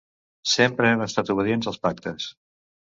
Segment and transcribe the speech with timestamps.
[0.53, 2.31] Sempre hem estat obedients als pactes.